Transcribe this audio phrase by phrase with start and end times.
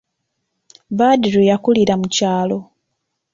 [0.97, 2.59] Badru yakulira mu kyalo.